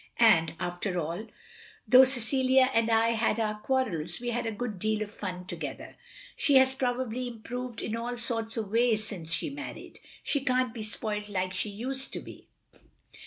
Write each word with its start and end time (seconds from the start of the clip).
And 0.17 0.55
after 0.59 0.99
all, 0.99 1.27
though 1.87 2.05
Cecilia 2.05 2.71
and 2.73 2.89
I 2.89 3.09
had 3.09 3.39
our 3.39 3.59
quarrels, 3.59 4.19
we 4.19 4.29
had 4.29 4.47
a 4.47 4.51
good 4.51 4.79
deal 4.79 5.03
of 5.03 5.11
fun 5.11 5.45
together 5.45 5.89
too. 5.89 5.95
She 6.35 6.55
has 6.55 6.73
probably 6.73 7.27
improved 7.27 7.83
in 7.83 7.95
all 7.95 8.17
sorts 8.17 8.57
of 8.57 8.71
ways 8.71 9.05
since 9.05 9.31
she 9.31 9.51
married; 9.51 9.99
she 10.23 10.43
can't 10.43 10.73
be 10.73 10.81
spoilt 10.81 11.29
like 11.29 11.53
she 11.53 11.69
used 11.69 12.13
to 12.13 12.19
be. 12.19 12.47